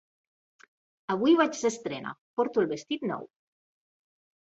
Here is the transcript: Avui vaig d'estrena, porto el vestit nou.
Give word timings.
Avui 1.15 1.35
vaig 1.41 1.59
d'estrena, 1.65 2.13
porto 2.39 2.63
el 2.63 2.71
vestit 2.73 3.05
nou. 3.11 3.29